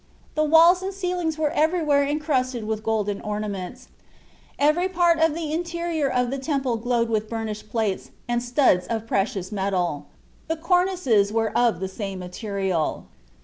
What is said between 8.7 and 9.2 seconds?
of the